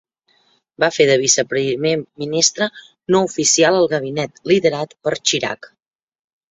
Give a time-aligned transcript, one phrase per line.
[0.83, 1.91] Va fer de viceprimer
[2.23, 2.71] ministre
[3.15, 5.75] no oficial al gabinet liderat per Chirac.